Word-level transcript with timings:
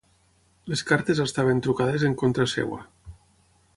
Les 0.71 0.81
cartes 0.91 1.21
estaven 1.25 1.61
trucades 1.67 2.07
en 2.09 2.17
contra 2.23 2.49
seva. 2.57 2.81